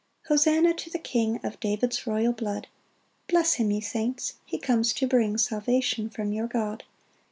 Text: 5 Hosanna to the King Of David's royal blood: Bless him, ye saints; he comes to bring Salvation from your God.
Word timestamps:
5 0.23 0.29
Hosanna 0.29 0.73
to 0.73 0.89
the 0.89 0.97
King 0.97 1.39
Of 1.43 1.59
David's 1.59 2.07
royal 2.07 2.33
blood: 2.33 2.65
Bless 3.27 3.53
him, 3.53 3.69
ye 3.69 3.81
saints; 3.81 4.33
he 4.45 4.57
comes 4.57 4.93
to 4.93 5.05
bring 5.05 5.37
Salvation 5.37 6.09
from 6.09 6.33
your 6.33 6.47
God. 6.47 6.83